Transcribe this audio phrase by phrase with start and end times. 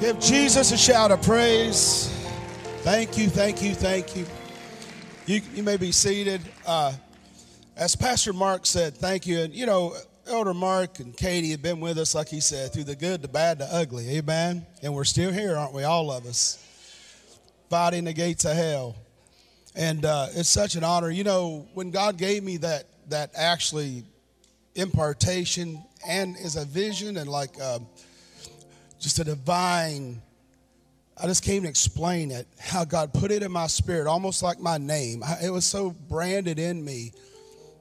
[0.00, 2.06] Give Jesus a shout of praise.
[2.82, 4.26] Thank you, thank you, thank you.
[5.26, 6.40] You, you may be seated.
[6.64, 6.92] Uh,
[7.76, 9.40] as Pastor Mark said, thank you.
[9.40, 9.96] And, you know,
[10.28, 13.28] Elder Mark and Katie have been with us, like he said, through the good, the
[13.28, 14.08] bad, the ugly.
[14.18, 14.64] Amen.
[14.84, 15.82] And we're still here, aren't we?
[15.82, 16.64] All of us.
[17.68, 18.94] Fighting the gates of hell.
[19.74, 21.10] And uh, it's such an honor.
[21.10, 24.04] You know, when God gave me that, that actually
[24.76, 27.80] impartation and is a vision and like, uh,
[28.98, 30.20] just a divine
[31.20, 34.60] I just came to explain it, how God put it in my spirit, almost like
[34.60, 35.24] my name.
[35.42, 37.12] It was so branded in me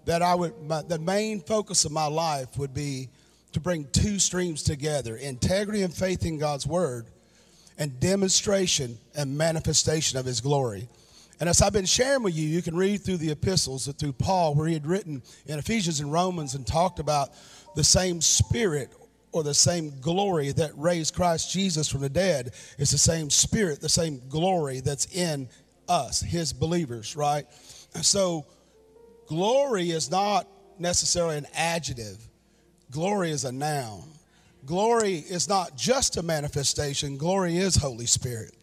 [0.06, 3.10] that I would, my, the main focus of my life would be
[3.52, 7.06] to bring two streams together integrity and faith in God's word,
[7.78, 10.90] and demonstration and manifestation of his glory.
[11.40, 14.56] And as I've been sharing with you, you can read through the epistles through Paul,
[14.56, 17.30] where he had written in Ephesians and Romans and talked about
[17.76, 18.92] the same spirit
[19.32, 23.82] or the same glory that raised Christ Jesus from the dead is the same spirit,
[23.82, 25.50] the same glory that's in
[25.88, 27.46] us, his believers, right?
[28.02, 28.46] So
[29.28, 30.48] glory is not
[30.80, 32.18] necessarily an adjective,
[32.92, 34.04] glory is a noun.
[34.66, 38.54] Glory is not just a manifestation, glory is Holy Spirit.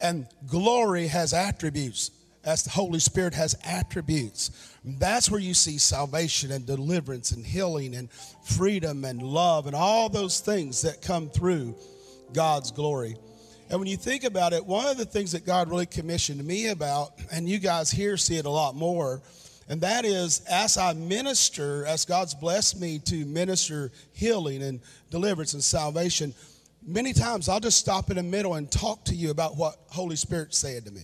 [0.00, 2.12] And glory has attributes
[2.44, 4.50] as the Holy Spirit has attributes.
[4.84, 8.10] That's where you see salvation and deliverance and healing and
[8.44, 11.76] freedom and love and all those things that come through
[12.32, 13.16] God's glory.
[13.68, 16.68] And when you think about it, one of the things that God really commissioned me
[16.68, 19.22] about, and you guys here see it a lot more,
[19.68, 25.54] and that is as I minister, as God's blessed me to minister healing and deliverance
[25.54, 26.34] and salvation,
[26.84, 30.16] many times I'll just stop in the middle and talk to you about what Holy
[30.16, 31.02] Spirit said to me.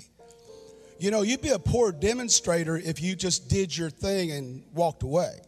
[0.98, 5.03] You know, you'd be a poor demonstrator if you just did your thing and walked
[5.03, 5.41] away.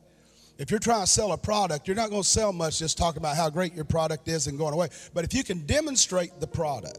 [0.59, 3.19] If you're trying to sell a product, you're not going to sell much just talking
[3.19, 4.89] about how great your product is and going away.
[5.15, 6.99] But if you can demonstrate the product,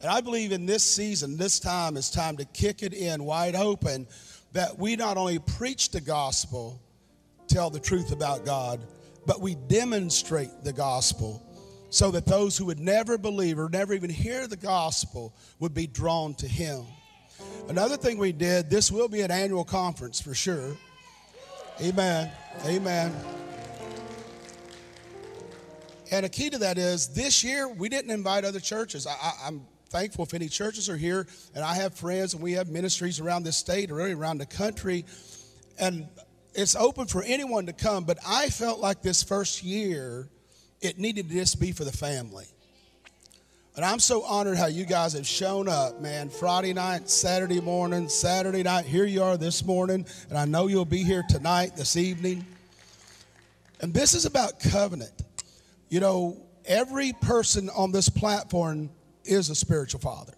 [0.00, 3.54] and I believe in this season, this time is time to kick it in wide
[3.54, 4.06] open
[4.52, 6.80] that we not only preach the gospel,
[7.46, 8.80] tell the truth about God,
[9.26, 11.42] but we demonstrate the gospel
[11.90, 15.86] so that those who would never believe or never even hear the gospel would be
[15.86, 16.84] drawn to Him.
[17.68, 20.76] Another thing we did, this will be an annual conference for sure.
[21.80, 22.30] Amen.
[22.66, 23.12] Amen.
[26.10, 29.06] And a key to that is this year we didn't invite other churches.
[29.06, 32.68] I, am thankful if any churches are here, and I have friends and we have
[32.68, 35.04] ministries around this state or really around the country.
[35.78, 36.06] And
[36.54, 40.28] it's open for anyone to come, but I felt like this first year
[40.80, 42.46] it needed to just be for the family.
[43.76, 46.28] And I'm so honored how you guys have shown up, man.
[46.28, 48.84] Friday night, Saturday morning, Saturday night.
[48.84, 52.46] Here you are this morning, and I know you'll be here tonight, this evening.
[53.80, 55.10] And this is about covenant.
[55.88, 58.90] You know, every person on this platform
[59.24, 60.34] is a spiritual father.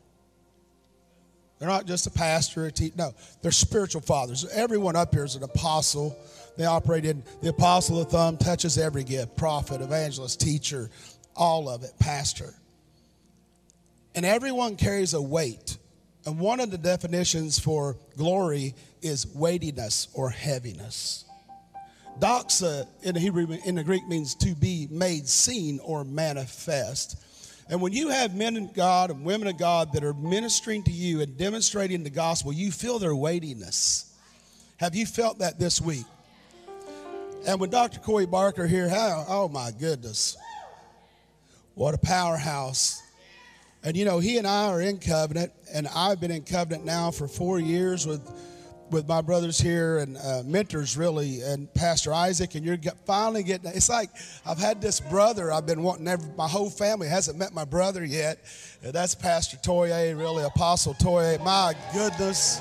[1.59, 2.95] They're not just a pastor, a teacher.
[2.97, 4.47] No, they're spiritual fathers.
[4.51, 6.17] Everyone up here is an apostle.
[6.57, 10.89] They operate in the apostle of thumb, touches every gift prophet, evangelist, teacher,
[11.35, 12.55] all of it, pastor.
[14.17, 15.77] And everyone carries a weight.
[16.25, 21.25] And one of the definitions for glory is weightiness or heaviness.
[22.19, 27.23] Doxa in the Hebrew, in the Greek means to be made seen or manifest.
[27.69, 30.91] And when you have men of God and women of God that are ministering to
[30.91, 34.15] you and demonstrating the gospel, you feel their weightiness.
[34.79, 36.07] Have you felt that this week?
[37.47, 38.01] And with Dr.
[38.01, 40.37] Corey Barker here, how, oh my goodness,
[41.75, 43.03] what a powerhouse.
[43.87, 47.13] And you know, he and I are in covenant, and I've been in covenant now
[47.13, 48.21] for four years with
[48.91, 53.69] with my brothers here and uh, mentors really and pastor isaac and you're finally getting
[53.75, 54.11] it's like
[54.47, 58.05] i've had this brother i've been wanting every, my whole family hasn't met my brother
[58.05, 58.39] yet.
[58.85, 61.37] And that's pastor toye really apostle toye.
[61.43, 62.61] My goodness.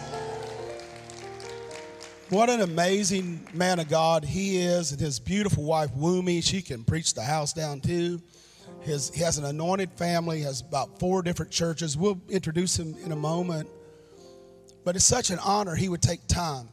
[2.30, 6.84] What an amazing man of god he is and his beautiful wife Wumi she can
[6.84, 8.20] preach the house down too
[8.82, 11.98] his, he has an anointed family, has about four different churches.
[11.98, 13.70] We'll introduce him in a moment.
[14.84, 16.70] But it's such an honor he would take time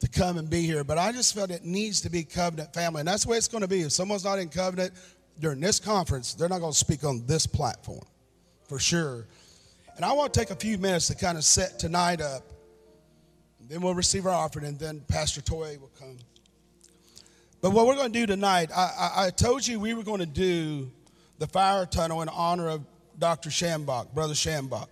[0.00, 0.82] to come and be here.
[0.82, 3.00] But I just felt it needs to be covenant family.
[3.00, 3.82] And that's the way it's going to be.
[3.82, 4.92] If someone's not in covenant
[5.40, 8.04] during this conference, they're not going to speak on this platform
[8.68, 9.26] for sure.
[9.94, 12.42] And I want to take a few minutes to kind of set tonight up.
[13.68, 16.18] Then we'll receive our offering, and then Pastor Toye will come.
[17.60, 20.20] But what we're going to do tonight, I, I, I told you we were going
[20.20, 20.90] to do
[21.38, 22.84] the fire tunnel in honor of
[23.18, 23.50] Dr.
[23.50, 24.88] Schambach, Brother Schambach.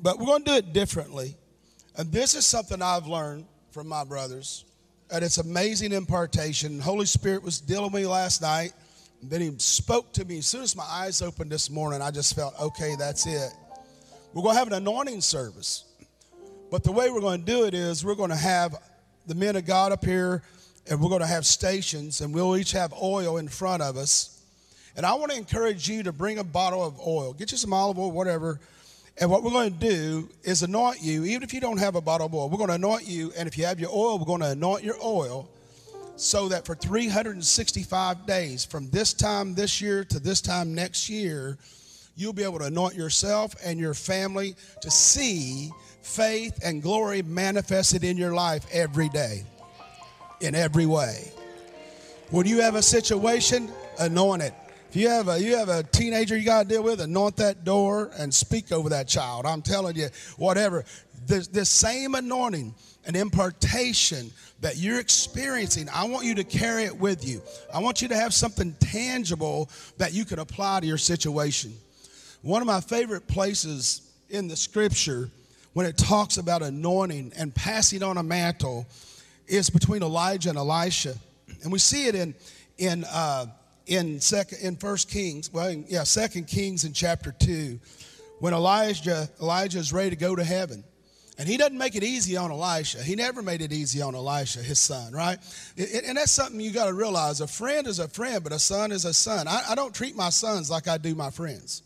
[0.00, 1.36] But we're going to do it differently.
[1.96, 4.64] And this is something I've learned from my brothers.
[5.10, 6.80] And it's amazing impartation.
[6.80, 8.72] Holy Spirit was dealing with me last night
[9.22, 10.38] And then he spoke to me.
[10.38, 13.52] As soon as my eyes opened this morning, I just felt, okay, that's it.
[14.34, 15.84] We're going to have an anointing service.
[16.70, 18.74] But the way we're going to do it is we're going to have
[19.26, 20.42] the men of God up here,
[20.88, 24.35] and we're going to have stations, and we'll each have oil in front of us.
[24.96, 27.34] And I want to encourage you to bring a bottle of oil.
[27.34, 28.58] Get you some olive oil, whatever.
[29.18, 32.00] And what we're going to do is anoint you, even if you don't have a
[32.00, 32.48] bottle of oil.
[32.48, 34.84] We're going to anoint you, and if you have your oil, we're going to anoint
[34.84, 35.48] your oil
[36.16, 41.58] so that for 365 days, from this time this year to this time next year,
[42.16, 45.70] you'll be able to anoint yourself and your family to see
[46.00, 49.44] faith and glory manifested in your life every day,
[50.40, 51.30] in every way.
[52.30, 54.54] When you have a situation, anoint it.
[54.96, 58.10] You have a you have a teenager you got to deal with, anoint that door
[58.16, 59.44] and speak over that child.
[59.44, 60.08] I'm telling you,
[60.38, 60.86] whatever.
[61.26, 64.30] This, this same anointing and impartation
[64.62, 67.42] that you're experiencing, I want you to carry it with you.
[67.74, 71.74] I want you to have something tangible that you can apply to your situation.
[72.40, 74.00] One of my favorite places
[74.30, 75.28] in the scripture
[75.74, 78.86] when it talks about anointing and passing on a mantle
[79.46, 81.16] is between Elijah and Elisha.
[81.62, 82.34] And we see it in
[82.78, 83.46] in uh,
[83.86, 87.78] in second in First Kings, well, yeah, Second Kings in chapter two,
[88.40, 90.84] when Elijah Elijah is ready to go to heaven.
[91.38, 93.02] And he doesn't make it easy on Elisha.
[93.02, 95.38] He never made it easy on Elisha, his son, right?
[95.76, 97.42] And that's something you got to realize.
[97.42, 99.46] A friend is a friend, but a son is a son.
[99.46, 101.82] I, I don't treat my sons like I do my friends,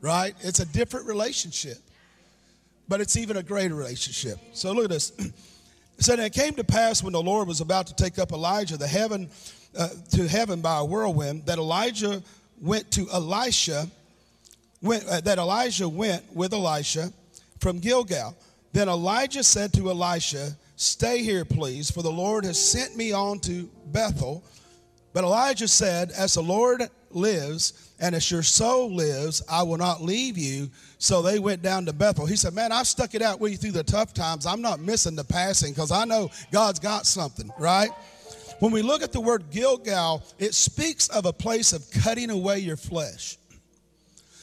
[0.00, 0.34] right?
[0.40, 1.78] It's a different relationship,
[2.88, 4.38] but it's even a greater relationship.
[4.54, 5.12] So look at this.
[5.96, 8.32] It said, And it came to pass when the Lord was about to take up
[8.32, 9.30] Elijah the heaven,
[9.78, 12.22] uh, to heaven by a whirlwind, that Elijah
[12.60, 13.88] went to Elisha,
[14.82, 17.12] went, uh, that Elijah went with Elisha
[17.60, 18.36] from Gilgal.
[18.72, 23.38] Then Elijah said to Elisha, Stay here, please, for the Lord has sent me on
[23.40, 24.42] to Bethel.
[25.12, 26.82] But Elijah said, As the Lord
[27.12, 30.68] lives, and as your soul lives, I will not leave you.
[30.98, 32.26] So they went down to Bethel.
[32.26, 34.46] He said, Man, I've stuck it out with you through the tough times.
[34.46, 37.90] I'm not missing the passing because I know God's got something, right?
[38.60, 42.60] When we look at the word Gilgal, it speaks of a place of cutting away
[42.60, 43.36] your flesh.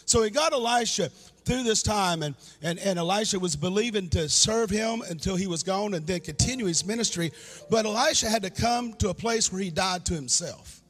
[0.06, 1.10] So he got Elisha
[1.46, 5.64] through this time, and, and, and Elisha was believing to serve him until he was
[5.64, 7.32] gone and then continue his ministry.
[7.70, 10.82] But Elisha had to come to a place where he died to himself.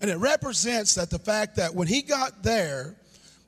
[0.00, 2.96] And it represents that the fact that when he got there,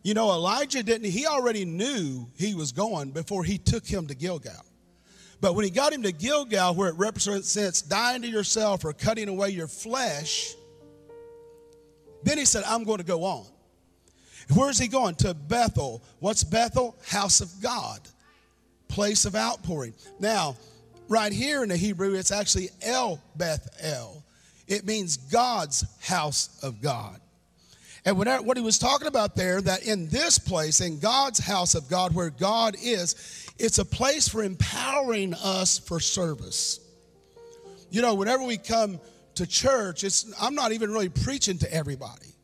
[0.02, 4.14] you know, Elijah didn't, he already knew he was going before he took him to
[4.14, 4.64] Gilgal.
[5.44, 9.28] But when he got him to Gilgal, where it represents dying to yourself or cutting
[9.28, 10.54] away your flesh,
[12.22, 13.44] then he said, I'm going to go on.
[14.54, 15.16] Where's he going?
[15.16, 16.02] To Bethel.
[16.20, 16.96] What's Bethel?
[17.06, 18.00] House of God,
[18.88, 19.92] place of outpouring.
[20.18, 20.56] Now,
[21.08, 24.24] right here in the Hebrew, it's actually El Beth El.
[24.66, 27.20] It means God's house of God.
[28.06, 31.88] And what he was talking about there, that in this place, in God's house of
[31.88, 36.80] God, where God is, it's a place for empowering us for service.
[37.90, 39.00] You know, whenever we come
[39.36, 42.34] to church, it's I'm not even really preaching to everybody.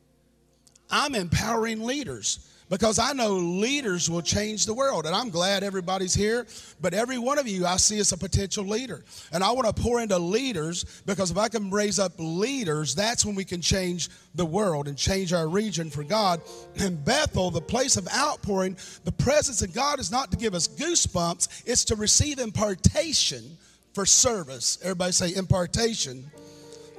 [0.89, 5.05] I'm empowering leaders because I know leaders will change the world.
[5.05, 6.47] And I'm glad everybody's here,
[6.79, 9.03] but every one of you I see as a potential leader.
[9.33, 13.25] And I want to pour into leaders because if I can raise up leaders, that's
[13.25, 16.41] when we can change the world and change our region for God.
[16.79, 20.69] And Bethel, the place of outpouring, the presence of God is not to give us
[20.69, 23.57] goosebumps, it's to receive impartation
[23.93, 24.79] for service.
[24.81, 26.31] Everybody say impartation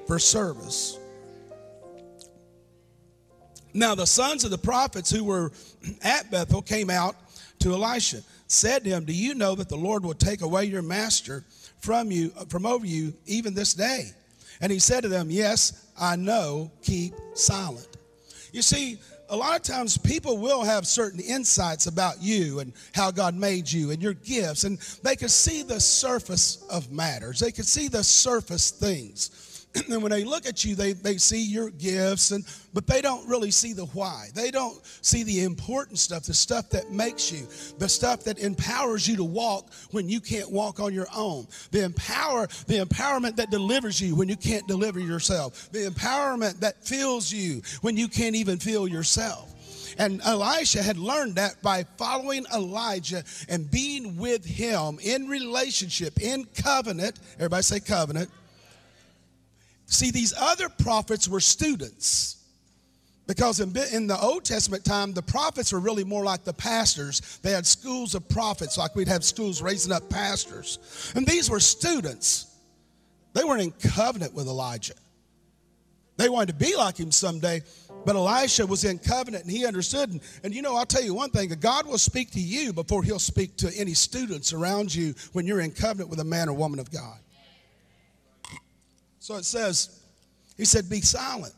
[0.06, 0.98] for service.
[3.74, 5.52] Now, the sons of the prophets who were
[6.02, 7.16] at Bethel came out
[7.60, 10.82] to Elisha, said to him, Do you know that the Lord will take away your
[10.82, 11.44] master
[11.78, 14.10] from you, from over you, even this day?
[14.60, 17.88] And he said to them, Yes, I know, keep silent.
[18.52, 18.98] You see,
[19.30, 23.70] a lot of times people will have certain insights about you and how God made
[23.70, 27.40] you and your gifts, and they can see the surface of matters.
[27.40, 29.51] They can see the surface things.
[29.74, 33.00] and then when they look at you, they, they see your gifts, and but they
[33.00, 34.28] don't really see the why.
[34.34, 37.46] They don't see the important stuff, the stuff that makes you,
[37.78, 41.46] the stuff that empowers you to walk when you can't walk on your own.
[41.70, 45.70] The empower, the empowerment that delivers you when you can't deliver yourself.
[45.72, 49.48] The empowerment that fills you when you can't even feel yourself.
[49.98, 56.46] And Elisha had learned that by following Elijah and being with him in relationship, in
[56.56, 57.18] covenant.
[57.36, 58.30] Everybody say covenant
[59.92, 62.38] See, these other prophets were students.
[63.26, 67.38] Because in, in the Old Testament time, the prophets were really more like the pastors.
[67.42, 71.12] They had schools of prophets, like we'd have schools raising up pastors.
[71.14, 72.46] And these were students.
[73.34, 74.94] They weren't in covenant with Elijah.
[76.16, 77.62] They wanted to be like him someday,
[78.06, 80.10] but Elisha was in covenant and he understood.
[80.10, 83.02] And, and, you know, I'll tell you one thing God will speak to you before
[83.02, 86.54] he'll speak to any students around you when you're in covenant with a man or
[86.54, 87.18] woman of God.
[89.22, 90.00] So it says,
[90.56, 91.54] He said, Be silent.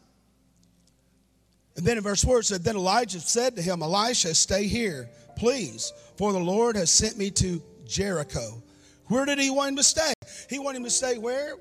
[1.76, 5.09] And then in verse 4 it said, Then Elijah said to him, Elisha, stay here,
[5.35, 8.62] please, for the Lord has sent me to Jericho.
[9.06, 10.12] Where did he want him to stay?
[10.50, 11.54] He wanted him to stay where?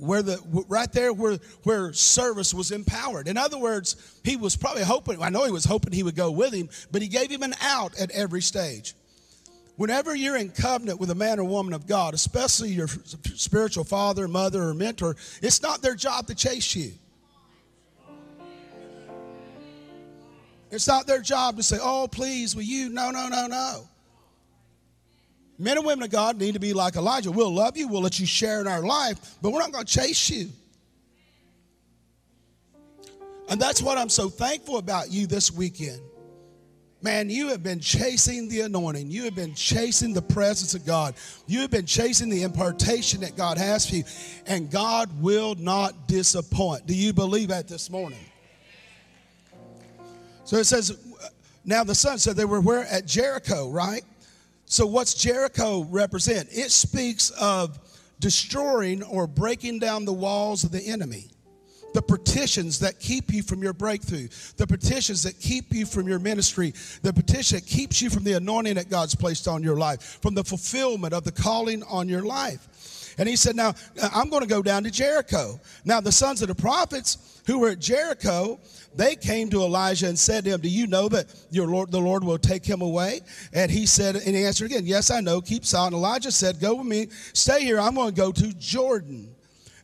[0.00, 3.28] Where the right there where where service was empowered.
[3.28, 6.30] In other words, he was probably hoping, I know he was hoping he would go
[6.30, 8.94] with him, but he gave him an out at every stage.
[9.76, 14.28] Whenever you're in covenant with a man or woman of God, especially your spiritual father,
[14.28, 16.92] mother, or mentor, it's not their job to chase you.
[20.70, 22.88] It's not their job to say, oh, please, will you?
[22.88, 23.88] No, no, no, no.
[25.58, 27.30] Men and women of God need to be like Elijah.
[27.30, 30.00] We'll love you, we'll let you share in our life, but we're not going to
[30.00, 30.48] chase you.
[33.48, 36.00] And that's what I'm so thankful about you this weekend.
[37.02, 39.10] Man, you have been chasing the anointing.
[39.10, 41.16] You have been chasing the presence of God.
[41.48, 44.04] You have been chasing the impartation that God has for you.
[44.46, 46.86] And God will not disappoint.
[46.86, 48.20] Do you believe that this morning?
[50.44, 50.96] So it says,
[51.64, 52.84] now the son said they were where?
[52.84, 54.02] At Jericho, right?
[54.66, 56.48] So what's Jericho represent?
[56.52, 57.80] It speaks of
[58.20, 61.31] destroying or breaking down the walls of the enemy.
[61.94, 66.18] The petitions that keep you from your breakthrough, the petitions that keep you from your
[66.18, 66.72] ministry,
[67.02, 70.34] the petition that keeps you from the anointing that God's placed on your life, from
[70.34, 72.68] the fulfillment of the calling on your life.
[73.18, 75.60] And he said, Now, uh, I'm going to go down to Jericho.
[75.84, 78.60] Now, the sons of the prophets who were at Jericho,
[78.94, 82.00] they came to Elijah and said to him, Do you know that your Lord, the
[82.00, 83.20] Lord will take him away?
[83.52, 85.40] And he said, and he answered again, Yes, I know.
[85.40, 85.94] Keep silent.
[85.94, 87.08] Elijah said, Go with me.
[87.32, 87.80] Stay here.
[87.80, 89.31] I'm going to go to Jordan.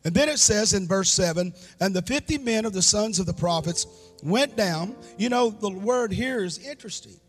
[0.03, 3.25] And then it says in verse 7 And the 50 men of the sons of
[3.25, 3.85] the prophets
[4.23, 4.95] went down.
[5.17, 7.19] You know, the word here is interesting.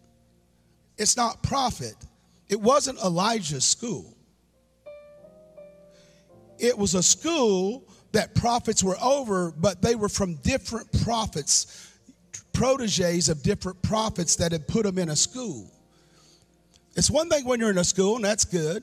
[0.97, 1.95] It's not prophet,
[2.49, 4.17] it wasn't Elijah's school.
[6.59, 11.91] It was a school that prophets were over, but they were from different prophets,
[12.53, 15.71] proteges of different prophets that had put them in a school.
[16.97, 18.83] It's one thing when you're in a school, and that's good,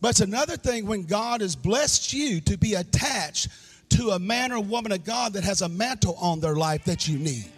[0.00, 3.48] but it's another thing when God has blessed you to be attached
[3.90, 7.08] to a man or woman of God that has a mantle on their life that
[7.08, 7.50] you need.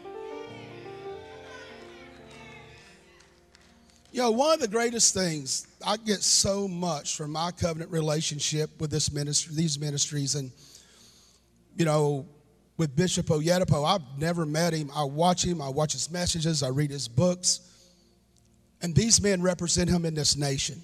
[4.12, 8.70] You know, one of the greatest things I get so much from my covenant relationship
[8.80, 10.50] with this ministry, these ministries, and
[11.76, 12.26] you know,
[12.76, 13.87] with Bishop Oyedepo.
[13.87, 14.90] I've never met him.
[14.94, 17.61] I watch him, I watch his messages, I read his books.
[18.82, 20.82] And these men represent him in this nation.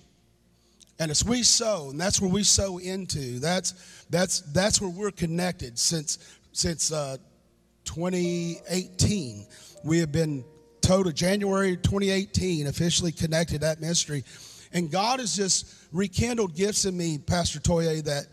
[0.98, 5.10] And as we sow, and that's where we sow into, that's, that's, that's where we're
[5.10, 6.18] connected since,
[6.52, 7.18] since uh,
[7.84, 9.46] 2018.
[9.84, 10.44] We have been
[10.80, 14.24] total January 2018 officially connected that ministry.
[14.72, 18.26] And God has just rekindled gifts in me, Pastor Toye, that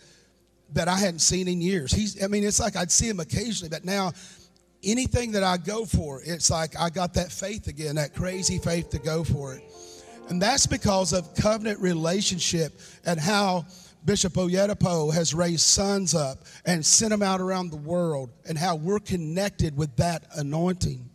[0.73, 1.91] that I hadn't seen in years.
[1.91, 4.11] He's, I mean, it's like I'd see him occasionally, but now
[4.83, 8.89] anything that I go for, it's like I got that faith again, that crazy faith
[8.89, 9.63] to go for it.
[10.29, 13.65] And that's because of covenant relationship and how
[14.05, 18.75] Bishop Oyedepo has raised sons up and sent them out around the world and how
[18.75, 21.09] we're connected with that anointing.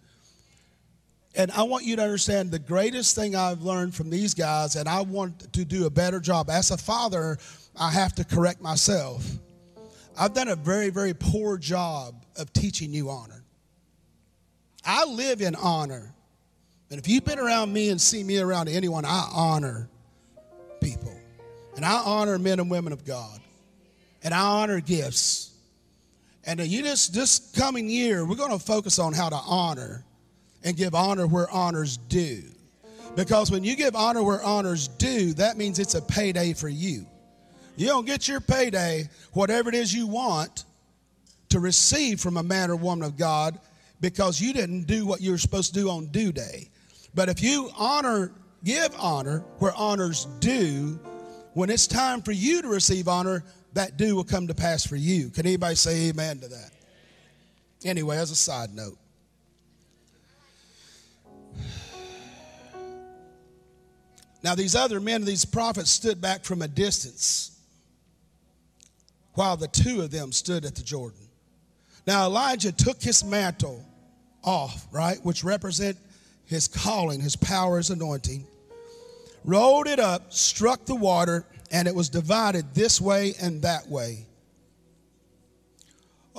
[1.35, 4.89] And I want you to understand the greatest thing I've learned from these guys, and
[4.89, 6.51] I want to do a better job.
[6.51, 7.39] As a father,
[7.79, 9.25] I have to correct myself.
[10.19, 13.45] I've done a very, very poor job of teaching you honor.
[14.85, 16.13] I live in honor.
[16.91, 19.89] And if you've been around me and see me around anyone, I honor
[20.81, 21.15] people.
[21.77, 23.41] And I honor men and women of God.
[24.25, 25.53] And I honor gifts.
[26.45, 30.05] And uh, you just this coming year, we're going to focus on how to honor
[30.65, 32.43] and give honor where honors due.
[33.15, 37.07] Because when you give honor where honors due, that means it's a payday for you.
[37.77, 40.65] You don't get your payday, whatever it is you want
[41.51, 43.59] to receive from a man or woman of God,
[44.01, 46.69] because you didn't do what you were supposed to do on due day.
[47.19, 48.31] But if you honor,
[48.63, 51.01] give honor where honors due,
[51.53, 54.95] when it's time for you to receive honor, that due will come to pass for
[54.95, 55.29] you.
[55.31, 56.71] Can anybody say amen to that?
[57.85, 58.97] Anyway, as a side note,
[64.45, 67.59] Now, these other men, these prophets, stood back from a distance
[69.33, 71.27] while the two of them stood at the Jordan.
[72.07, 73.85] Now Elijah took his mantle
[74.45, 75.99] off, right, which represent
[76.49, 78.45] his calling, his power, his anointing,
[79.45, 84.25] rolled it up, struck the water, and it was divided this way and that way.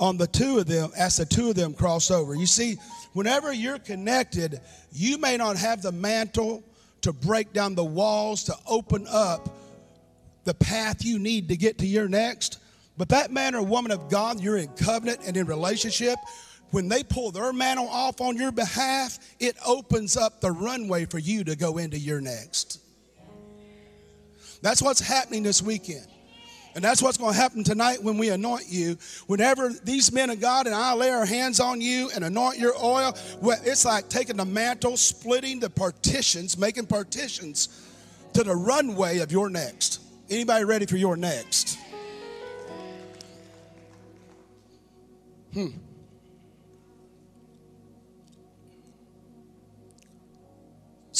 [0.00, 2.34] on the two of them as the two of them cross over.
[2.34, 2.76] You see,
[3.12, 4.60] whenever you're connected,
[4.92, 6.64] you may not have the mantle
[7.02, 9.48] to break down the walls to open up
[10.44, 12.58] the path you need to get to your next.
[12.96, 16.16] But that man or woman of God, you're in covenant and in relationship.
[16.70, 21.18] When they pull their mantle off on your behalf, it opens up the runway for
[21.18, 22.80] you to go into your next.
[24.62, 26.06] That's what's happening this weekend.
[26.74, 28.96] And that's what's going to happen tonight when we anoint you.
[29.26, 32.74] Whenever these men of God and I lay our hands on you and anoint your
[32.80, 37.90] oil, it's like taking the mantle, splitting the partitions, making partitions
[38.34, 40.00] to the runway of your next.
[40.28, 41.76] Anybody ready for your next?
[45.52, 45.70] Hmm.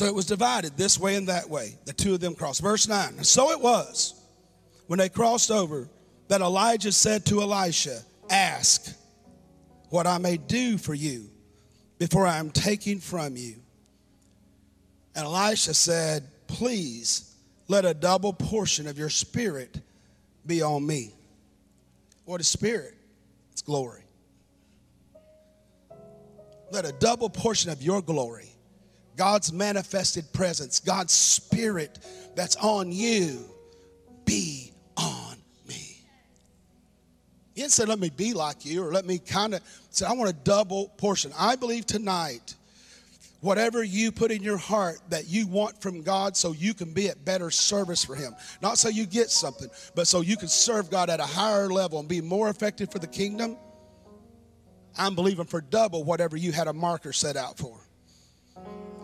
[0.00, 1.76] So it was divided this way and that way.
[1.85, 2.62] The two of them crossed.
[2.62, 3.16] Verse 9.
[3.19, 4.19] And so it was
[4.87, 5.90] when they crossed over
[6.28, 8.97] that Elijah said to Elisha, Ask
[9.90, 11.28] what I may do for you
[11.99, 13.57] before I am taken from you.
[15.14, 17.37] And Elisha said, Please
[17.69, 19.83] let a double portion of your spirit
[20.47, 21.12] be on me.
[22.25, 22.95] What is spirit?
[23.52, 24.04] It's glory.
[26.71, 28.50] Let a double portion of your glory
[29.21, 31.99] God's manifested presence, God's spirit
[32.35, 33.45] that's on you,
[34.25, 35.37] be on
[35.69, 35.99] me.
[37.55, 39.61] He didn't say, let me be like you or let me kind of
[39.91, 41.35] say, I want a double portion.
[41.39, 42.55] I believe tonight,
[43.43, 47.11] whatever you put in your heart that you want from God so you can be
[47.11, 48.35] at better service for Him.
[48.62, 52.00] Not so you get something, but so you can serve God at a higher level
[52.00, 53.59] and be more effective for the kingdom.
[54.97, 57.79] I'm believing for double whatever you had a marker set out for.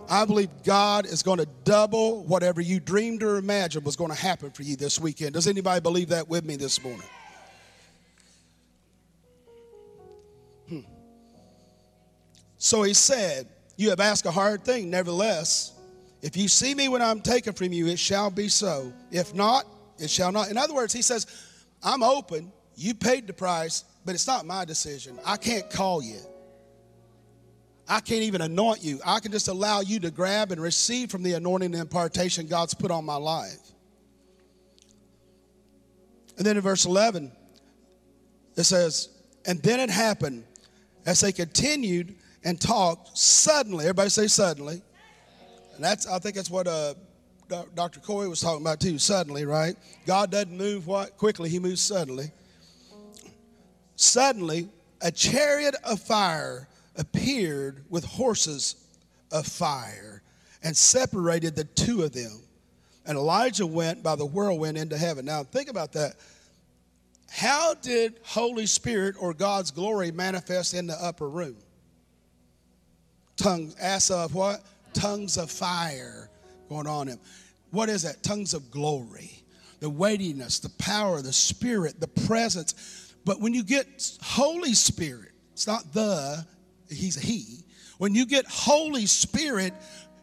[0.08, 4.16] I believe God is going to double whatever you dreamed or imagined was going to
[4.16, 5.34] happen for you this weekend.
[5.34, 7.06] Does anybody believe that with me this morning?
[10.68, 10.80] Hmm.
[12.58, 14.90] So he said, You have asked a hard thing.
[14.90, 15.72] Nevertheless,
[16.22, 18.92] if you see me when I'm taken from you, it shall be so.
[19.10, 19.64] If not,
[19.99, 20.50] it shall not.
[20.50, 21.26] In other words, he says,
[21.82, 22.52] I'm open.
[22.76, 25.19] You paid the price, but it's not my decision.
[25.25, 26.21] I can't call you.
[27.88, 29.00] I can't even anoint you.
[29.04, 32.75] I can just allow you to grab and receive from the anointing and impartation God's
[32.75, 33.72] put on my life.
[36.36, 37.32] And then in verse 11,
[38.56, 39.08] it says,
[39.46, 40.44] And then it happened
[41.06, 44.82] as they continued and talked, suddenly, everybody say suddenly.
[45.76, 46.94] And that's, I think that's what uh,
[47.75, 48.00] Dr.
[48.00, 49.76] Corey was talking about too, suddenly, right?
[50.06, 52.30] God doesn't move what quickly, he moves suddenly.
[53.94, 54.68] Suddenly,
[55.00, 56.68] a chariot of fire
[56.99, 58.76] appeared with horses
[59.32, 60.23] of fire
[60.63, 62.41] and separated the two of them.
[63.06, 65.25] And Elijah went by the whirlwind into heaven.
[65.25, 66.17] Now, think about that.
[67.30, 71.56] How did Holy Spirit or God's glory manifest in the upper room?
[73.37, 74.65] Tongues, ass of what?
[74.93, 76.30] Tongues of fire
[76.69, 77.19] going on him.
[77.71, 78.23] What is that?
[78.23, 79.43] Tongues of glory.
[79.80, 83.15] The weightiness, the power, the spirit, the presence.
[83.25, 86.47] But when you get Holy Spirit, it's not the,
[86.90, 87.64] he's he.
[87.99, 89.72] When you get Holy Spirit,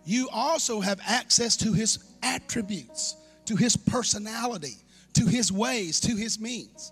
[0.05, 4.77] you also have access to his attributes, to his personality,
[5.13, 6.91] to his ways, to his means.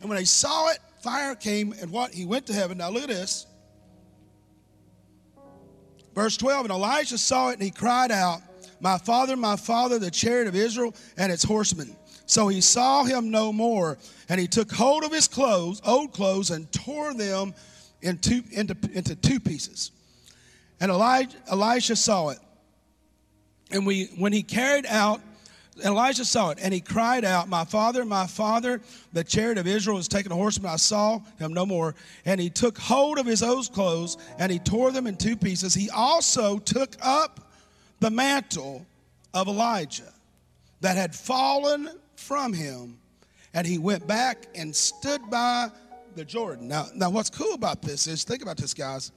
[0.00, 2.12] And when they saw it, fire came and what?
[2.12, 2.78] He went to heaven.
[2.78, 3.46] Now look at this.
[6.14, 8.40] Verse 12, and Elijah saw it and he cried out,
[8.80, 11.94] My father, my father, the chariot of Israel and its horsemen.
[12.26, 13.96] So he saw him no more,
[14.28, 17.54] and he took hold of his clothes, old clothes, and tore them
[18.02, 19.90] in two, into, into two pieces.
[20.80, 22.38] And Elijah, Elisha saw it.
[23.70, 25.20] And we, when he carried out,
[25.84, 28.80] Elijah saw it, and he cried out, My father, my father,
[29.12, 30.72] the chariot of Israel was taken a horseman.
[30.72, 31.94] I saw him no more.
[32.24, 35.74] And he took hold of his own clothes, and he tore them in two pieces.
[35.74, 37.52] He also took up
[38.00, 38.86] the mantle
[39.34, 40.12] of Elijah
[40.80, 42.98] that had fallen from him,
[43.54, 45.68] and he went back and stood by
[46.14, 46.68] the Jordan.
[46.68, 49.12] Now, now what's cool about this is think about this, guys.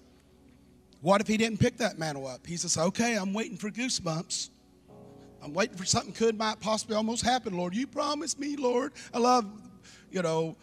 [1.01, 2.45] What if he didn't pick that mantle up?
[2.45, 4.49] He says, okay, I'm waiting for goosebumps.
[5.43, 7.75] I'm waiting for something could might possibly almost happen, Lord.
[7.75, 8.93] You promised me, Lord.
[9.11, 9.45] I love,
[10.11, 10.55] you know,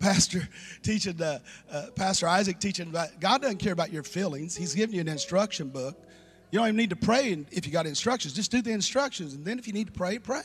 [0.00, 0.48] Pastor
[0.82, 1.38] teaching, uh,
[1.70, 4.56] uh, Pastor Isaac teaching about God doesn't care about your feelings.
[4.56, 5.96] He's giving you an instruction book.
[6.50, 8.34] You don't even need to pray if you got instructions.
[8.34, 10.42] Just do the instructions, and then if you need to pray, pray.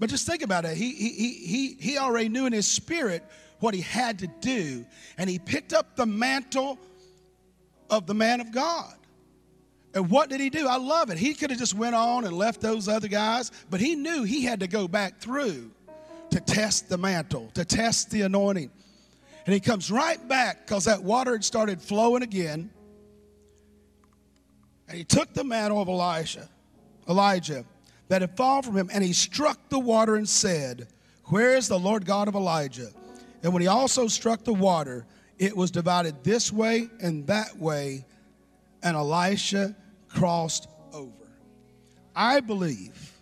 [0.00, 0.76] But just think about it.
[0.76, 3.22] He, he, he, he already knew in his spirit
[3.60, 4.86] what he had to do,
[5.18, 6.78] and he picked up the mantle
[7.90, 8.94] of the man of God.
[9.94, 10.66] And what did he do?
[10.66, 11.18] I love it.
[11.18, 14.42] He could have just went on and left those other guys, but he knew he
[14.42, 15.70] had to go back through
[16.30, 18.70] to test the mantle, to test the anointing.
[19.44, 22.70] And he comes right back because that water had started flowing again.
[24.88, 26.48] And he took the mantle of Elijah,
[27.08, 27.64] Elijah,
[28.10, 30.88] that had fallen from him, and he struck the water and said,
[31.26, 32.88] Where is the Lord God of Elijah?
[33.44, 35.06] And when he also struck the water,
[35.38, 38.04] it was divided this way and that way,
[38.82, 39.76] and Elisha
[40.08, 41.12] crossed over.
[42.14, 43.12] I believe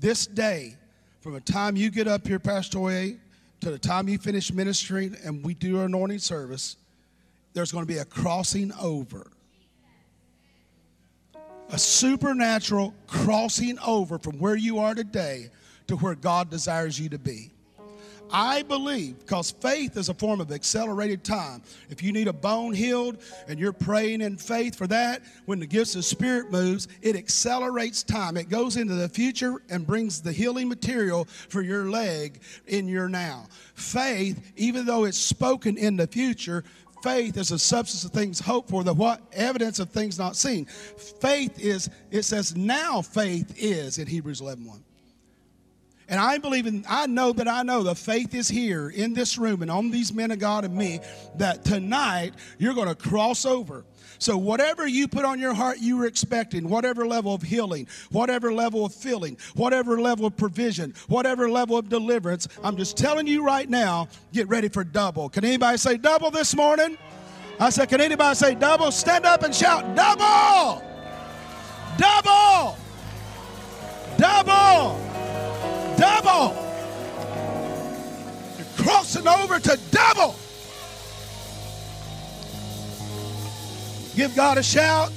[0.00, 0.76] this day,
[1.20, 3.18] from the time you get up here, Pastor Oye,
[3.60, 6.76] to the time you finish ministering and we do our anointing service,
[7.52, 9.30] there's going to be a crossing over
[11.70, 15.50] a supernatural crossing over from where you are today
[15.86, 17.54] to where God desires you to be.
[18.30, 21.62] I believe because faith is a form of accelerated time.
[21.90, 25.66] If you need a bone healed and you're praying in faith for that, when the
[25.66, 28.36] gifts of Spirit moves, it accelerates time.
[28.36, 33.08] It goes into the future and brings the healing material for your leg in your
[33.08, 33.46] now.
[33.74, 36.64] Faith, even though it's spoken in the future,
[37.04, 39.20] faith is the substance of things hoped for, the what?
[39.34, 40.64] Evidence of things not seen.
[40.64, 44.82] Faith is, it says now faith is in Hebrews 11 1.
[46.08, 49.38] And I believe in, I know that I know the faith is here in this
[49.38, 51.00] room and on these men of God and me
[51.36, 53.84] that tonight you're going to cross over.
[54.18, 58.52] So, whatever you put on your heart you were expecting, whatever level of healing, whatever
[58.52, 63.44] level of filling, whatever level of provision, whatever level of deliverance, I'm just telling you
[63.44, 65.28] right now, get ready for double.
[65.28, 66.96] Can anybody say double this morning?
[67.58, 68.90] I said, can anybody say double?
[68.90, 70.82] Stand up and shout, double!
[71.96, 72.76] Double!
[74.18, 75.13] Double!
[75.96, 76.54] Double!
[78.56, 80.34] You're crossing over to double.
[84.14, 85.10] Give God a shout.